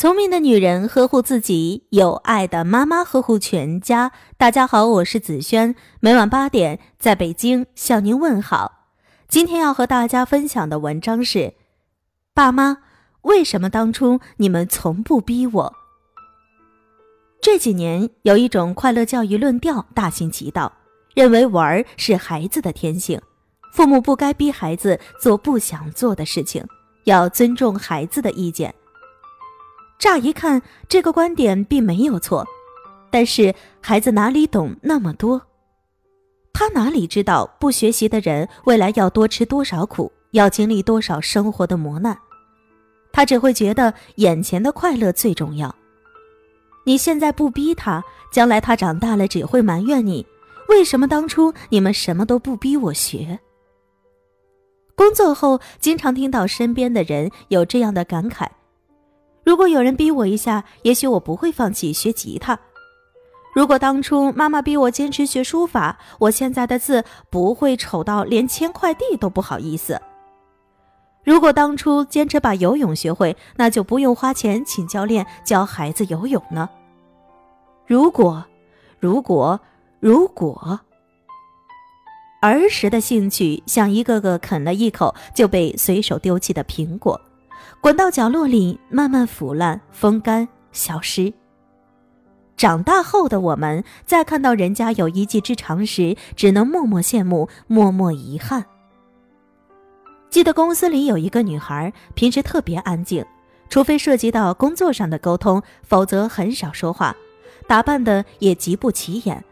[0.00, 4.12] 聪明的女人呵护自己，有爱的妈妈呵护全家。
[4.38, 8.86] 大家好，我是子轩，每晚八点在北京向您问好。
[9.28, 11.52] 今天要和大家分享的文章是：
[12.32, 12.78] 爸妈，
[13.20, 15.74] 为什么当初你们从不逼我？
[17.42, 20.72] 这几年有一种快乐教育论调大行其道，
[21.14, 23.20] 认为玩是孩子的天性，
[23.74, 26.66] 父母不该逼孩子做不想做的事情，
[27.04, 28.74] 要尊重孩子的意见。
[30.00, 32.46] 乍一看，这个观点并没有错，
[33.10, 35.42] 但是孩子哪里懂那么多？
[36.54, 42.16] 他哪里知道不学习的人未来要多吃多少苦，要经历多少生活的磨难？
[43.12, 45.74] 他只会觉得眼前的快乐最重要。
[46.86, 50.26] 你现在不逼他，将来他长大了只会埋怨你：
[50.70, 53.38] 为什么当初你们什么都不逼我学？
[54.94, 58.46] 工作后，经常听到身边的人有这样的感慨。
[59.50, 62.56] 如果有人逼我一下，也许我不会放弃学吉他。
[63.52, 70.00] 如果当初妈妈逼我坚持学书法，我现在的字不会丑到连签快递都不好意思。
[71.24, 76.70] 如果当初坚持把游泳学会，那就不用花钱请教练教孩子游泳呢。
[77.88, 78.44] 如果，
[79.00, 79.60] 如果，
[79.98, 80.78] 如果，
[82.40, 87.20] 儿时的兴趣像一个个啃了一口就被随手丢弃的苹果。
[87.80, 91.32] 滚到角落里，慢慢腐烂、风干、消失。
[92.56, 98.64] 长大后的我们，在看到人家有一技之长时，只能默默羡慕、默默遗憾。
[100.28, 103.24] 记得公司里有一个女孩，平时特别安静，
[103.68, 107.16] 除非涉及到工作上的沟通，否则很少说话，
[107.66, 109.42] 打扮的也极不起眼。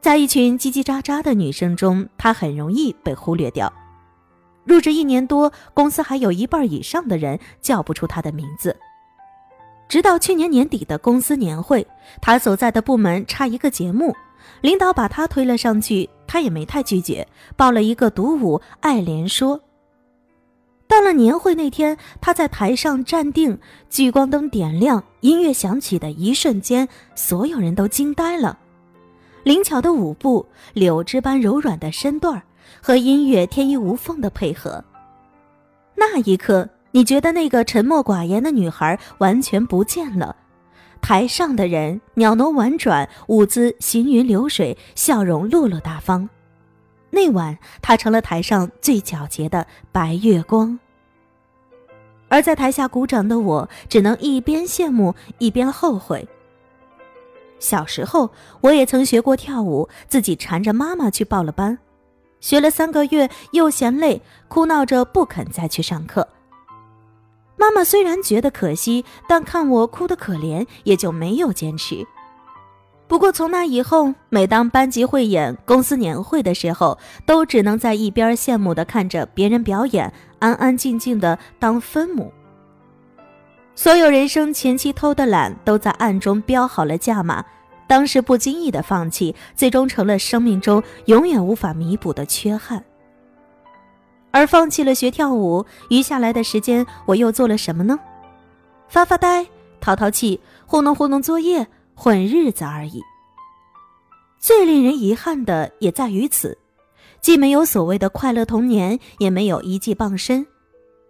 [0.00, 3.72] 在一群叽叽喳喳的女生中，她很容易被忽略掉。
[4.68, 8.76] 入职一年多，公司还有一半以上的人叫不出他的名字。
[9.88, 11.86] 直到去年年底的公司年会，
[12.20, 14.14] 他所在的部门差一个节目，
[14.60, 19.58] 领导把他推了上去，他也没太拒绝，报了一个独舞《爱莲说》。
[20.86, 28.58] 到了年会那天，他在台上站定，聚光灯点亮，音乐响起的一瞬间，所有人都惊呆了。
[29.48, 30.44] 灵巧的舞步，
[30.74, 32.42] 柳枝般柔软的身段。
[32.82, 34.84] 和音乐天衣无缝的配合，
[35.94, 40.36] 那一刻，你觉得那个沉默寡言的女孩完全不见了。
[41.00, 46.28] 台上的人袅娜婉转，舞姿行云流水，笑容落落大方。
[47.08, 50.78] 那晚，她成了台上最皎洁的白月光。
[52.28, 56.28] 而在台下鼓掌的我，只能一边羡慕一边后悔。
[57.58, 58.30] 小时候，
[58.60, 61.78] 我也曾学过跳舞，自己缠着妈妈去报了班。
[62.40, 66.26] 学了三个月，又嫌累，哭闹着不肯再去上课。
[67.56, 72.06] 妈妈虽然觉得可惜，但看我哭得可怜，也就没有坚持。
[73.08, 76.96] 不过从那以后，每当班级汇演、公司年会的时候，
[77.26, 82.32] 都只能在一边羡慕地看着别人表演，安安静静地当分母。
[83.78, 87.44] 所有人生前期偷的懒，都在暗中标好了价码。
[87.86, 92.84] 当时不经意的放弃，最终成了生命中永远无法弥补的缺憾。
[94.32, 97.96] 而放弃了学跳舞，余下来的时间我又做了什么呢？
[98.88, 99.46] 发发呆、
[99.80, 103.00] 淘淘气、糊弄糊弄作业、混日子而已。
[104.40, 106.58] 最令人遗憾的也在于此，
[107.20, 110.44] 既没有所谓的快乐童年，也没有一技傍身。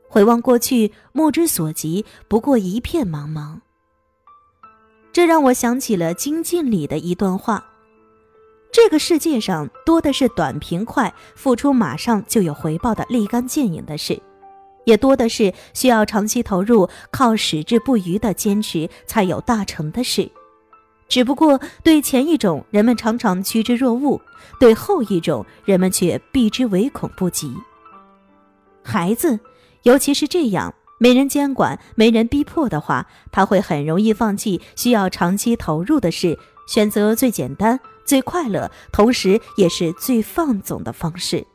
[0.08, 3.60] 回望过去，目之所及不过一片茫茫。
[5.12, 7.64] 这让我想起了《精进》里的一段话：
[8.72, 14.20] 这个世界上多的是短平快、付出马上就有回报的立竿见影的事，
[14.84, 20.30] 也多的是需要长期投入、靠矢志不渝的坚持才有大成的事。
[21.08, 24.20] 只不过对前一种人们常常趋之若鹜，
[24.60, 27.52] 对后一种人们却避之唯恐不及。
[28.84, 29.40] 孩子，
[29.88, 30.74] 尤其是这样。
[31.00, 41.46] 没人监管、没人逼迫的话，他会很容易放弃需要长期投入的事，选择最简单、最快乐，同时也是最放纵的方式。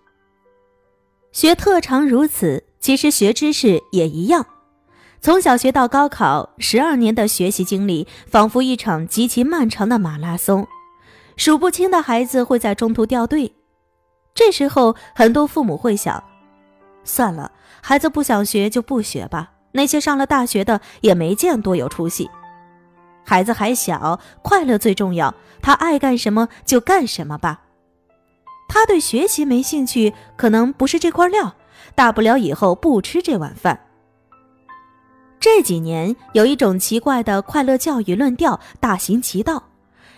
[1.32, 4.46] 学特长如此，其实学知识也一样。
[5.22, 10.68] 从小学到高考，十二年的学习经历仿佛一场极其漫长的马拉松，
[11.36, 13.54] 数不清的孩子会在中途掉队。
[14.34, 16.24] 这时候，很多父母会想：
[17.04, 17.52] 算了。
[17.86, 22.30] 孩子不想学就不学吧，那些上了大学的也没见多有出息。
[23.26, 27.64] 孩子还小，快乐最重要，他爱干什么就干什么吧。
[28.70, 31.56] 他对学习没兴趣，可能不是这块料，
[31.94, 33.78] 大不了以后不吃这碗饭。
[35.42, 39.62] 这几年有一种奇怪的快乐教育论调大行其道，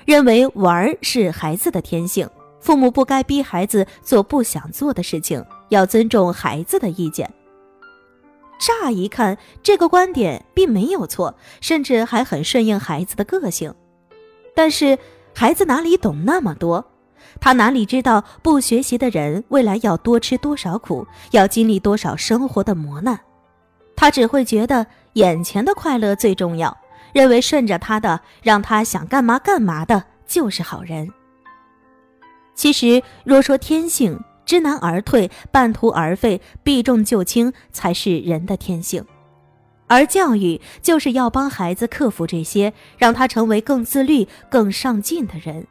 [0.06, 2.30] 认为玩是孩子的天性，
[2.62, 7.28] 父母不该逼孩子做不想做的事情，要尊重孩子的意见。
[8.58, 13.74] 乍一看，这个观点并没有错，甚至还很顺应孩子的个性。
[14.56, 14.98] 但是，
[15.34, 16.86] 孩子哪里懂那么多？
[17.40, 23.20] 他哪里知道不学习的人未来要多吃多少苦，要经历多少生活的磨难？
[23.96, 24.86] 他只会觉得。
[25.16, 26.78] 眼前的快乐最重要，
[27.14, 31.10] 认为顺着他的，让他想干嘛干嘛的就是好人。
[32.54, 39.04] 其实，若说天性，知难而退、半途而废、避重就轻才是人的天性，
[39.88, 45.66] 而教育就是要帮孩子克服这些，让他成为更自律、更上进的人。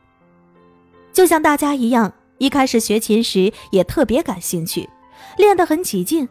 [1.12, 4.88] 就像大家一样，一开始学琴时也特别感兴趣，
[5.38, 6.28] 练得很起劲，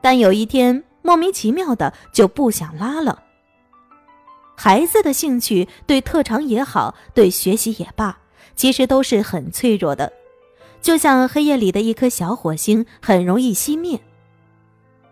[0.00, 0.84] 但有一天。
[1.06, 3.22] 莫名其妙的就不想拉了。
[4.56, 8.16] 孩子的兴趣对特长也好，对学习也罢，
[8.56, 10.10] 其实都是很脆弱的，
[10.84, 13.98] 就像黑夜里的一颗小火星，很容易熄灭。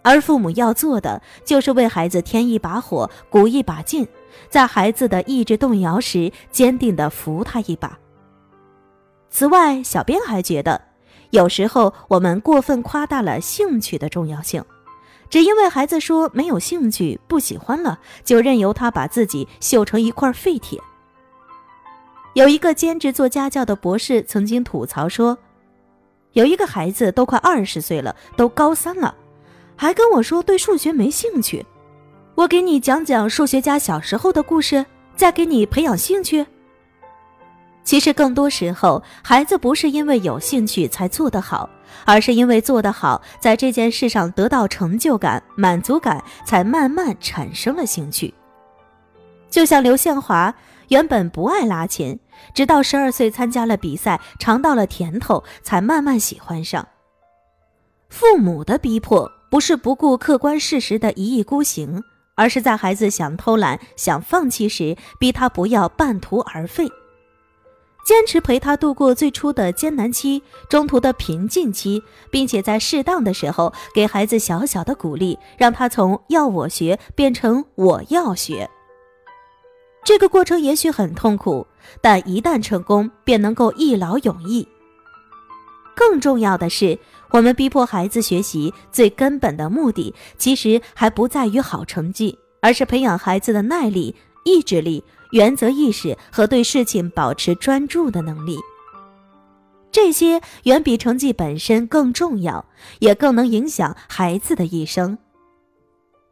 [0.02, 4.06] 而父母要做的，就是为孩子添一把火，鼓一把劲，
[4.50, 7.98] 在孩子的意志动摇时，坚定的扶他一把。
[9.30, 10.78] 此外，小编还觉得，
[11.30, 14.62] 有时候我们过分夸大了兴趣的重要性。
[15.30, 20.78] 只因为孩子说没有兴趣、不喜欢了，就任由他把自己锈成一块废铁。
[22.34, 25.38] 有一个兼职做家教的博士曾经吐槽说
[26.32, 29.14] ：“有一个孩子都快二十岁了，都高三了，
[29.76, 31.64] 还跟我说对数学没兴趣。
[32.34, 34.84] 我给你讲讲数学家小时候的故事，
[35.14, 36.46] 再给你培养兴趣。”
[37.84, 41.68] 其实更多时候，孩子不是因为有兴趣才做得好，
[42.04, 48.32] 而是因为做得好，在这件事上得到成就感、满足感，才慢慢产生了兴趣。
[49.50, 50.54] 就像刘宪华，
[50.92, 52.18] 原本不爱拉琴，
[52.52, 56.86] 直到十二岁参加了比赛，尝到了甜头，才慢慢喜欢上。
[58.10, 62.02] 父母的逼迫，不是不顾客观事实的一意孤行，
[62.34, 66.86] 而是在孩子想偷懒、想放弃时，逼他不要半途而废。
[68.04, 78.68] 坚持陪他度过最初的艰难期、中途的平静期，并且在适当的时候给孩子小小的鼓励，让他从要我学变成我要学。
[80.04, 81.66] 这个过程也许很痛苦，
[82.00, 84.66] 但一旦成功，便能够一劳永逸。
[85.94, 86.98] 更重要的是，
[87.30, 94.14] 我们逼迫孩子学习最根本的目的，其实还不在于好成绩，而是培养孩子的耐力、
[94.44, 95.04] 意志力。
[95.32, 98.58] 原则意识和对事情保持专注的能力，
[99.90, 102.66] 这些远比成绩本身更重要，
[102.98, 105.16] 也更能影响孩子的一生。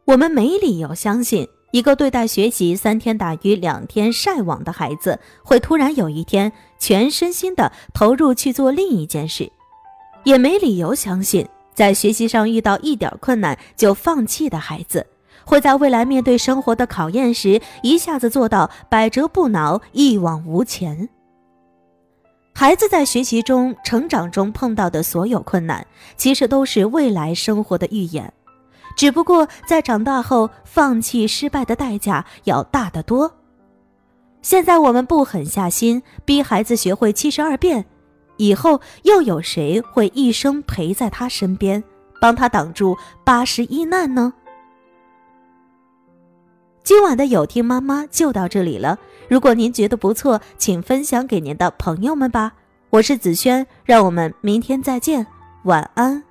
[0.05, 9.45] 我们没理由相信，一个对待学习三天打鱼两天晒网的孩子，会突然有一天全身心的投入去做另一件事；
[10.25, 15.07] 也没理由相信，在学习上遇到一点困难就放弃的孩子。
[15.43, 21.09] 会在未来面对生活的考验时，一下子做到百折不挠、一往无前。
[22.53, 25.87] 孩子在学习中、成长中碰到的所有困难，
[26.17, 28.31] 其实都是未来生活的预演，
[28.95, 33.31] 只不过在长大后，放弃失败的代价要大得多。
[34.41, 37.85] 现在我们不狠下心，逼孩子学会七十二变，
[38.37, 41.83] 以后又有谁会一生陪在他身边，
[42.19, 44.33] 帮他挡住八十一难呢？
[46.83, 48.97] 今晚的有听妈妈就到这里了。
[49.29, 52.53] 如果您觉得不错，请分享给您的朋友们吧。
[52.89, 55.27] 我是子轩，让我们明天再见，
[55.63, 56.30] 晚安。